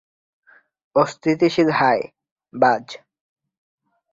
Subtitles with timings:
[0.95, 1.99] অস্থিতিশীল হাই,
[2.53, 2.83] বায।